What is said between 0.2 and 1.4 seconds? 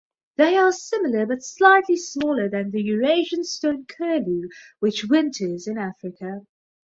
They are similar